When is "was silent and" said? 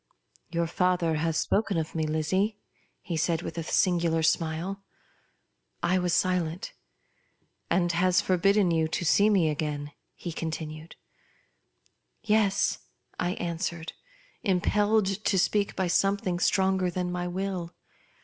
5.99-7.91